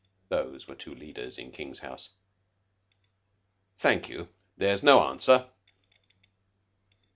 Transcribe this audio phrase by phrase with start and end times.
[0.29, 2.13] (Those were two leaders in King's house.)
[3.77, 4.29] Thank you.
[4.57, 5.51] There's no answer."